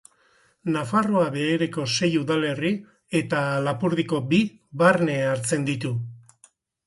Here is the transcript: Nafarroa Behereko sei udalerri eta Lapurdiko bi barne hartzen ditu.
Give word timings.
Nafarroa 0.75 1.25
Behereko 1.35 1.83
sei 1.95 2.09
udalerri 2.21 2.71
eta 3.21 3.43
Lapurdiko 3.67 4.21
bi 4.33 4.41
barne 4.83 5.19
hartzen 5.35 5.69
ditu. 5.71 5.93